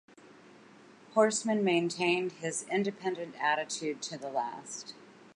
[1.13, 4.95] Horsman maintained his independent attitude to the last.